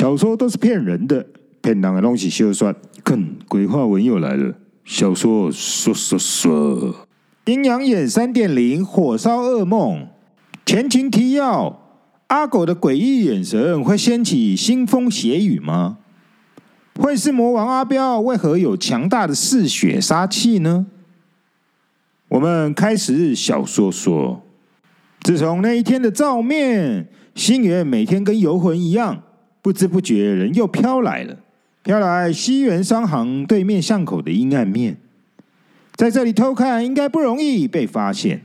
[0.00, 1.26] 小说都是骗人的，
[1.60, 2.74] 骗人的东西休算。
[3.04, 4.54] 看，鬼话文又来了。
[4.82, 7.06] 小说说说说，
[7.44, 10.08] 阴阳眼三点零，火烧噩梦。
[10.64, 11.78] 前情提要：
[12.28, 15.98] 阿狗的诡异眼神会掀起腥风血雨吗？
[16.98, 18.22] 会是魔王阿彪？
[18.22, 20.86] 为何有强大的嗜血杀气呢？
[22.28, 24.40] 我们开始小说说，
[25.20, 29.24] 自从那一天的照面，星源每天跟游魂一样，
[29.62, 31.36] 不知不觉人又飘来了，
[31.82, 34.96] 飘来西园商行对面巷口的阴暗面，
[35.94, 38.42] 在这里偷看应该不容易被发现。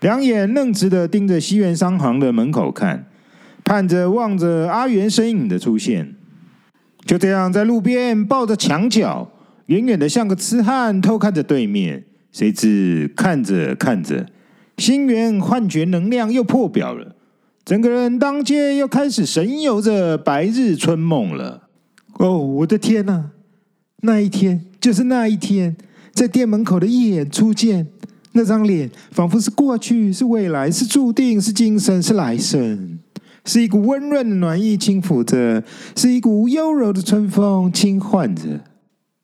[0.00, 3.06] 两眼愣直的盯着西园商行的门口看，
[3.64, 6.14] 盼着望着阿元身影的出现。
[7.04, 9.30] 就这样在路边抱着墙角，
[9.66, 12.04] 远远的像个痴汉偷看着对面。
[12.30, 14.26] 谁知看着看着，
[14.76, 17.16] 心源幻觉能量又破表了，
[17.68, 21.68] 整个人当街又开始神游着白日春梦了。
[22.14, 23.32] 哦，我的天哪！
[24.00, 25.76] 那一天就是那一天，
[26.14, 27.86] 在店门口的一眼初见，
[28.32, 32.98] 那张脸仿佛是过去，是未来，是注定，是今生，是来生，
[33.44, 35.62] 是一股温润的暖意轻抚着，
[35.94, 38.62] 是一股幽柔的春风轻唤着。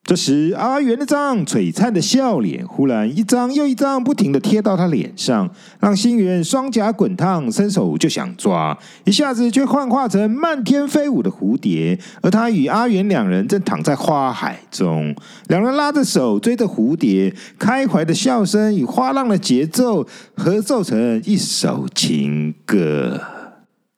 [0.06, 5.48] 这时，阿元那张璀璨的笑脸忽然一张又一张不停地贴到他脸上，
[5.80, 11.98] 让心源双颊滚烫，伸手就想抓，一下子却幻化成漫天飞舞的蝴蝶。
[12.20, 15.16] 而他与阿元两人正躺在花海中，
[15.48, 23.18] 两人拉着手追着蝴蝶，开怀的笑声与花浪的节奏合奏成一首情歌。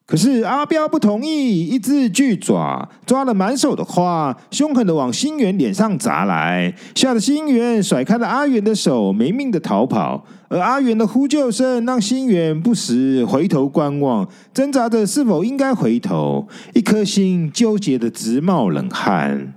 [0.07, 10.25] 可是阿彪不同意，一只巨爪抓了满手的花，凶狠的往心源脸上砸来，吓得心源甩开了阿元的手，没命的逃跑。
[10.49, 19.55] 而阿元的呼救声让心源不时回头观望，挣扎着是否应该回头，一颗心纠结的直冒冷汗。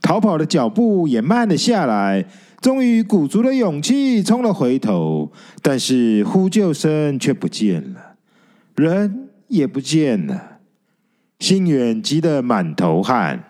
[0.00, 2.24] 逃跑的脚步也慢了下来，
[2.62, 5.30] 终于鼓足了勇气冲了回头，
[5.60, 8.16] 但是呼救声却不见了，
[8.76, 9.28] 人。
[9.54, 10.58] 也不见了，
[11.38, 13.44] 心源急得满头汗。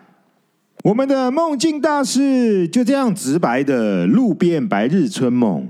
[0.83, 5.69] 我们的梦境大师就这样直白的路边白日春梦，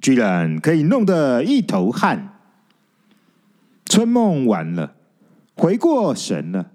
[0.00, 2.34] 居然可以弄得一头汗。
[3.84, 4.94] 春梦完了，
[5.54, 6.72] 回过神了，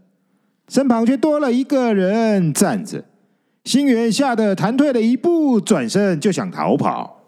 [0.69, 3.03] 身旁却多了一个人站着。
[3.65, 7.22] 心源吓得弹退了一步，转身就想逃跑。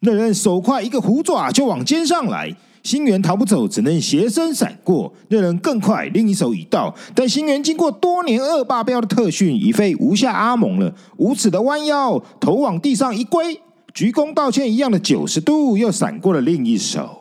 [0.00, 2.54] 那人手快，一个虎爪就往肩上来。
[2.82, 5.12] 星源逃不走，只能斜身闪过。
[5.28, 6.94] 那人更快，另一手已到。
[7.14, 10.90] 但星源经过多年恶霸标的特训，已非无下阿蒙了。
[11.18, 13.60] 无耻的弯腰，头往地上一跪，
[13.92, 17.19] 鞠躬道歉一样的九十度，又闪过了另一手。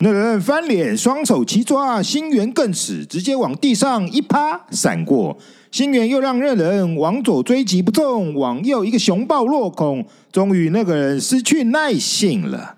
[0.00, 5.36] 那人翻脸，双手齐抓，心源更耻，直接往地上一趴，闪过。
[5.70, 10.06] 心源又让那人往左追击不中，往右一个熊抱落空。
[10.30, 12.76] 终于，那个人失去耐性了。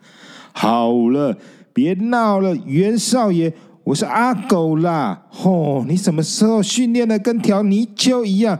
[0.52, 1.36] 好了。
[1.76, 3.52] 别闹了，袁少爷，
[3.84, 5.24] 我是阿狗啦！
[5.28, 8.58] 吼、你什么时候训练的跟条泥鳅一样，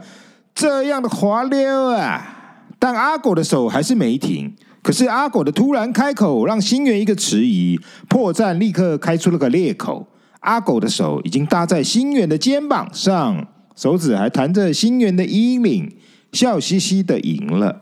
[0.53, 2.67] 这样的滑溜啊？
[2.77, 4.53] 但阿狗的手还是没停。
[4.87, 7.77] 可是阿狗的突然开口，让心源一个迟疑，
[8.07, 10.07] 破绽立刻开出了个裂口。
[10.39, 13.45] 阿狗的手已经搭在心源的肩膀上，
[13.75, 15.91] 手指还弹着心源的衣领，
[16.31, 17.81] 笑嘻嘻的赢了。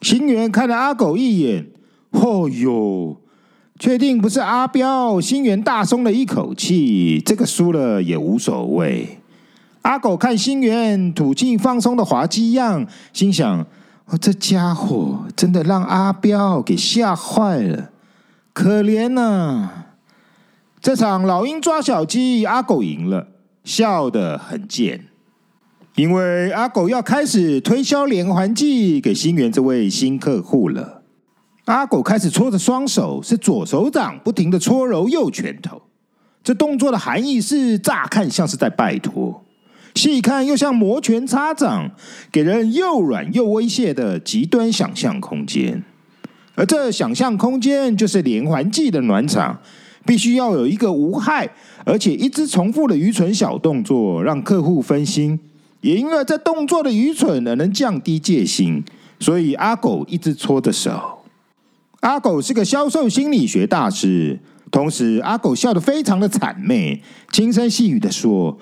[0.00, 1.66] 心源看了阿狗一眼，
[2.12, 3.16] 哦哟。
[3.80, 7.20] 确定不是阿彪，心源大松了一口气。
[7.20, 9.18] 这个输了也无所谓。
[9.82, 13.66] 阿狗看心源吐气放松的滑稽样，心想：
[14.10, 17.90] 哦，这家伙真的让阿彪给吓坏了，
[18.54, 19.86] 可怜呐、啊！
[20.80, 23.28] 这场老鹰抓小鸡，阿狗赢了，
[23.64, 25.04] 笑得很贱。
[25.96, 31.02] 因为阿狗要开始推销连环计给新源这位新客户了。
[31.66, 35.82] 阿狗开始搓着双手，是左手掌不停的搓揉右拳头。
[36.42, 39.44] 这动作的含义是，乍看像是在拜托，
[39.98, 41.90] 细看又像摩拳擦掌，
[42.30, 45.82] 给人又软又威胁的极端想象空间。
[46.54, 49.58] 而这想象空间就是连环计的暖场，
[50.06, 51.50] 必须要有一个无害
[51.84, 55.38] 而且一直重复的愚蠢小动作，让客户分心。
[55.80, 58.82] 也因为这动作的愚蠢而能降低戒心，
[59.20, 61.18] 所以阿狗一直搓着手。
[62.00, 64.38] 阿狗是个销售心理学大师，
[64.70, 67.02] 同时阿狗笑得非常的谄媚，
[67.32, 68.56] 轻声细语的说：“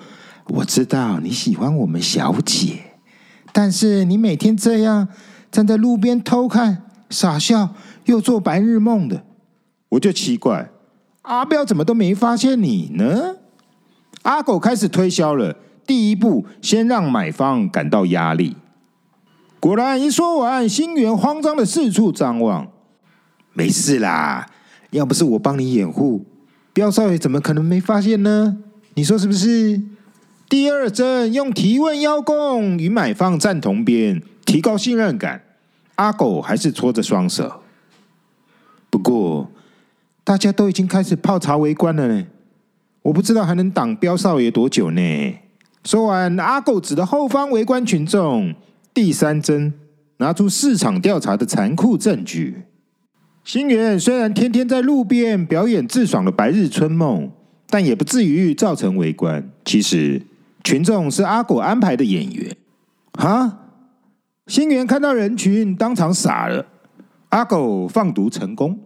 [0.49, 2.79] 我知道你喜欢我们小姐，
[3.51, 5.07] 但是你每天这样
[5.51, 9.23] 站在路边偷看、傻笑，又做白日梦的，
[9.89, 10.69] 我就奇怪，
[11.23, 13.35] 阿彪怎么都没发现你呢？”
[14.23, 15.55] 阿狗开始推销了，
[15.85, 18.55] 第一步先让买方感到压力。
[19.59, 22.67] 果然，一说完，新源慌张的四处张望。
[23.53, 24.49] 没事啦，
[24.91, 26.25] 要不是我帮你掩护，
[26.73, 28.57] 彪少爷怎么可能没发现呢？
[28.93, 29.81] 你说是不是？
[30.49, 35.43] 第二针用提问邀功与买方站同边，提高信任感。
[35.95, 37.63] 阿狗还是搓着双手。
[38.89, 39.51] 不过，
[40.23, 42.25] 大家都已经开始泡茶围观了呢，
[43.01, 45.01] 我不知道还能挡彪少爷多久呢。
[45.83, 48.55] 说完，阿狗指着后方围观群众，
[48.93, 49.73] 第三针
[50.17, 52.63] 拿出市场调查的残酷证据。
[53.43, 57.29] 星元虽然天天在路边表演自爽的白日春梦，
[57.69, 59.49] 但也不至于造成围观。
[59.65, 60.21] 其实。
[60.67, 62.57] 群众是阿狗安排的演员，
[63.13, 63.57] 哈！
[64.47, 66.65] 星元看到人群，当场傻了。
[67.29, 68.77] 阿狗放毒成功，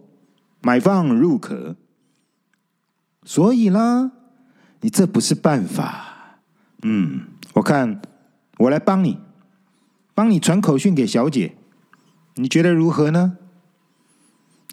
[0.60, 1.74] 买方入壳。
[3.24, 4.12] 所以啦，
[4.82, 6.38] 你这不是办法。
[6.84, 7.22] 嗯，
[7.54, 8.00] 我看
[8.58, 9.18] 我来帮你，
[10.14, 11.56] 帮你传口讯给小姐，
[12.36, 13.38] 你觉得如何呢？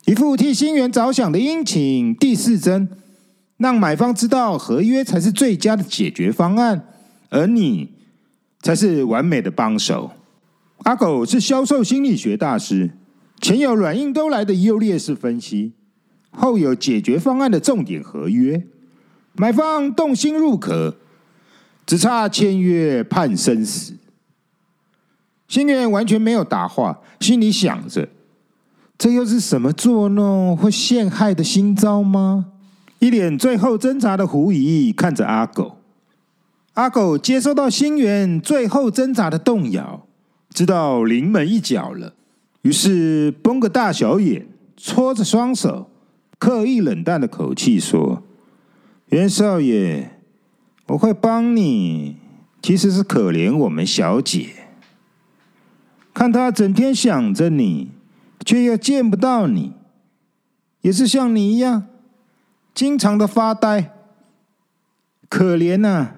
[0.05, 2.15] 一副替星元着想的殷勤。
[2.15, 2.87] 第四针，
[3.57, 6.85] 让买方知道合约才是最佳的解决方案。
[7.29, 7.89] 而你
[8.61, 10.11] 才是完美的帮手。
[10.83, 12.91] 阿狗是销售心理学大师，
[13.41, 15.73] 前有软硬都来的优劣势分析，
[16.31, 18.65] 后有解决方案的重点合约。
[19.33, 20.95] 买方动心入壳，
[21.85, 23.93] 只差签约判生死。
[25.47, 28.07] 星元完全没有答话，心里想着：
[28.97, 32.51] 这又是什么作弄或陷害的新招吗？
[32.99, 35.78] 一脸最后挣扎的狐疑看着阿狗。
[36.79, 40.07] 阿狗接收到星源最后挣扎的动摇，
[40.51, 42.13] 知道临门一脚了，
[42.61, 44.47] 于是绷个大小眼，
[44.77, 45.89] 搓着双手，
[46.37, 48.23] 刻意冷淡的口气说
[49.11, 50.21] ：“袁少爷，
[50.87, 52.15] 我会帮你，
[52.61, 54.47] 其实是可怜我们小姐，
[56.13, 57.91] 看她整天想着你，
[58.45, 59.73] 却又见不到你，
[60.79, 61.87] 也是像你一样，
[62.73, 63.91] 经常的发呆，
[65.27, 66.15] 可怜呐、啊。”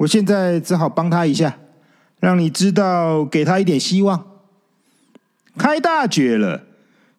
[0.00, 1.58] 我现在只好帮他一下，
[2.20, 4.24] 让你知道，给他一点希望。
[5.58, 6.62] 开大绝了，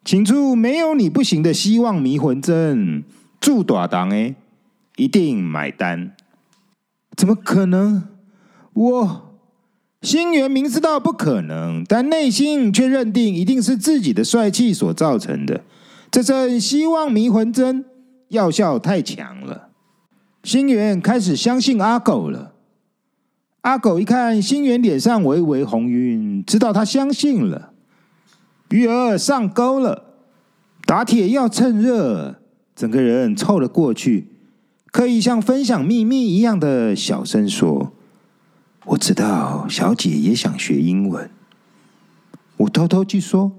[0.04, 3.04] 请出没有你不行的希望迷魂针，
[3.40, 4.34] 祝大当哎，
[4.96, 6.16] 一定买单。
[7.16, 8.02] 怎么可能？
[8.72, 9.36] 我
[10.00, 15.62] 星元明知道不可能，但内心却认定一定是自己的帅气所造成的。
[16.10, 17.84] 这阵希望迷魂针
[18.30, 19.68] 药效太强了，
[20.42, 22.51] 星元开始相信阿狗了。
[23.62, 27.72] 阿狗一看星元脸上微微红晕，知道他相信了，
[28.70, 30.04] 鱼儿上钩了。
[30.84, 32.40] 打铁要趁热，
[32.74, 34.26] 整个人凑了过去，
[34.90, 37.92] 可以像分享秘密一样的小声说
[38.86, 41.30] ：“我知道小姐也想学英文，
[42.56, 43.52] 我偷偷去说，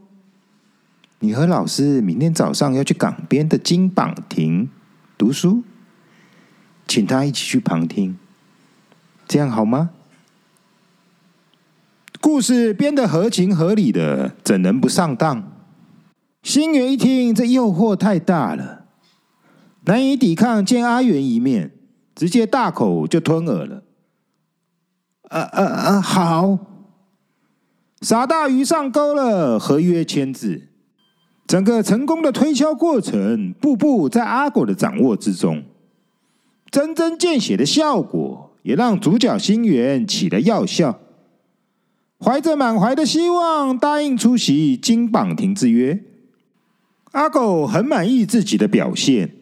[1.19, 4.69] 你和老师明天早上要去港边的金榜亭
[5.17, 5.63] 读书，
[6.85, 8.17] 请他一起去旁听。”
[9.27, 9.89] 这样好吗？
[12.21, 15.51] 故事编得合情合理的，怎能不上当？
[16.41, 18.85] 星元一听，这诱惑太大了，
[19.85, 21.71] 难以抵抗，见阿元一面，
[22.15, 23.83] 直接大口就吞耳了。
[25.29, 26.01] 啊啊啊！
[26.01, 26.59] 好，
[28.01, 30.69] 傻大鱼上钩了，合约签字，
[31.47, 35.63] 整个成功的推销过程，步步在阿狗的掌握之中，
[36.69, 38.52] 针针见血的效果。
[38.63, 40.99] 也让主角星源起了药效，
[42.19, 46.03] 怀着满怀的希望答应出席金榜亭之约。
[47.11, 49.35] 阿狗很满意自己的表现，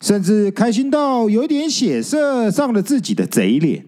[0.00, 3.86] 甚至开心到有点血色上了自己的贼脸。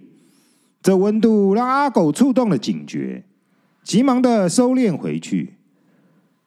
[0.81, 3.25] 这温度让阿狗触动了警觉，
[3.83, 5.55] 急忙的收敛回去，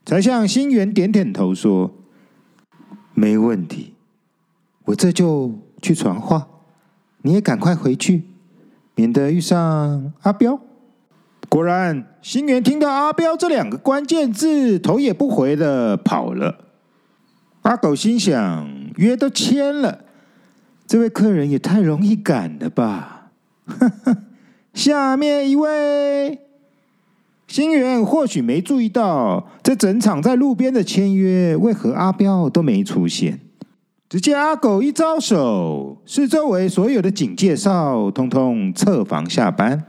[0.05, 1.93] 才向星源点点头说
[3.13, 3.93] ：“没问题，
[4.85, 6.47] 我这就去传话。”
[7.21, 8.28] 你也赶快回去，
[8.99, 10.59] 免得遇上阿彪。
[11.47, 16.57] 果然，星元听到阿彪这两个关键字，头也不回的跑了。
[17.61, 19.99] 阿狗心想：约都签了，
[20.85, 23.31] 这位客人也太容易赶了吧？
[23.67, 24.17] 呵呵。
[24.73, 26.41] 下面一位，
[27.47, 33.39] 星元或许没注意到，这整场在路边的签约，为何阿彪都没出现？
[34.09, 39.85] 只见阿狗一招手，是周围所有的警戒哨，通通撤房下班。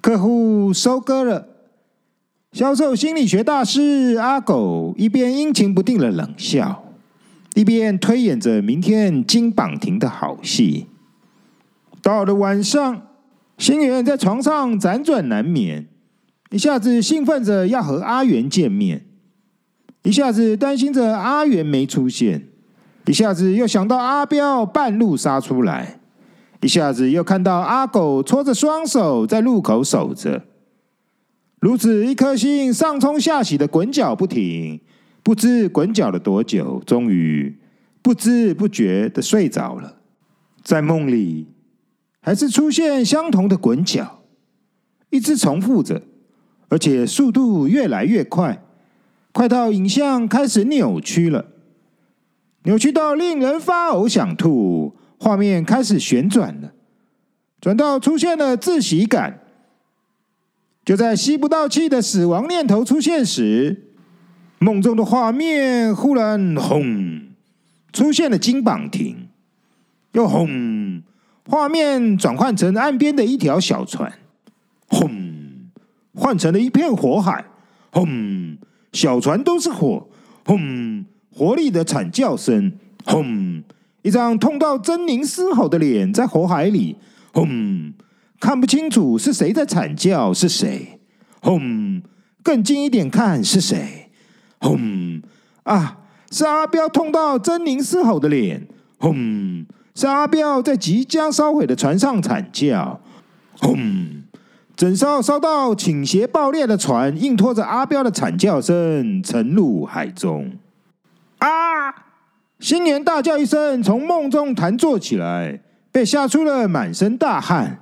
[0.00, 1.46] 客户收割了，
[2.52, 6.82] 销售心理学大师阿狗一边阴晴不定的冷笑，
[7.54, 10.86] 一边推演着明天金榜亭的好戏。
[12.00, 13.02] 到了晚上，
[13.58, 15.86] 星原在床上辗转难眠，
[16.48, 19.04] 一下子兴奋着要和阿元见面，
[20.04, 22.46] 一下子担心着阿元没出现，
[23.10, 25.98] 一下子又想到阿彪半路杀出来，
[26.60, 30.44] 一下子又看到阿狗搓着双手在路口守着。
[31.58, 34.80] 如此一颗心上冲下洗的滚脚不停，
[35.24, 37.58] 不知滚脚了多久，终于
[38.00, 39.96] 不知不觉的睡着了。
[40.62, 41.48] 在梦里，
[42.20, 44.20] 还是出现相同的滚脚，
[45.10, 46.00] 一直重复着，
[46.68, 48.62] 而且速度越来越快，
[49.32, 51.46] 快到影像开始扭曲了，
[52.64, 54.96] 扭曲到令人发呕想吐。
[55.18, 56.72] 画面开始旋转了，
[57.60, 59.40] 转到出现了窒息感。
[60.82, 63.90] 就在吸不到气的死亡念头出现时，
[64.58, 67.28] 梦中的画面忽然轰，
[67.92, 69.28] 出现了金榜亭，
[70.12, 71.02] 又轰，
[71.46, 74.10] 画面转换成岸边的一条小船，
[74.88, 75.10] 轰，
[76.14, 77.44] 换成了一片火海，
[77.92, 78.56] 轰，
[78.94, 80.08] 小船都是火，
[80.46, 82.72] 轰，活力的惨叫声，
[83.04, 83.62] 轰，
[84.02, 86.96] 一张痛到狰狞嘶吼的脸在火海里，
[87.32, 87.92] 轰。
[88.40, 90.98] 看不清楚是谁在惨叫，是谁？
[91.42, 92.00] 轰！
[92.42, 94.08] 更近一点看是谁？
[94.58, 95.20] 轰！
[95.64, 95.98] 啊，
[96.30, 98.66] 是阿彪痛到狰狞嘶吼的脸。
[98.98, 99.66] 轰！
[99.94, 103.00] 是阿彪在即将烧毁的船上惨叫。
[103.58, 104.22] 轰！
[104.74, 110.50] 整艘烧到倾斜爆裂的船，硬拖着阿彪的惨叫声沉入海中。
[111.40, 111.94] 啊！
[112.58, 117.80] 星原大叫一声，从梦中弹坐起来，被吓出了满身大汗。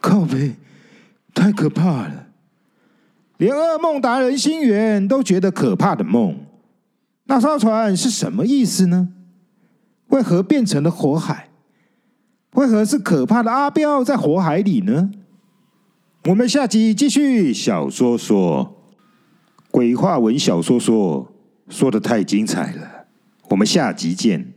[0.00, 0.56] 靠北，
[1.32, 2.26] 太可怕了！
[3.38, 6.38] 连噩梦达人星原都觉得可怕的梦。
[7.24, 9.08] 那艘船是什么意思呢？
[10.08, 11.48] 为何变成了火海？
[12.52, 15.10] 为何是可怕的阿彪在火海里呢？
[16.26, 18.76] 我们下集继续小说说
[19.70, 21.33] 鬼话文小说说
[21.68, 23.06] 说的太精彩了，
[23.50, 24.52] 我们下集见。